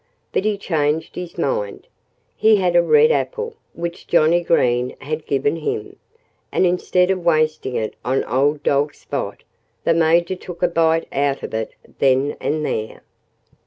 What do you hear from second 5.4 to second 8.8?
him. And instead of wasting it on old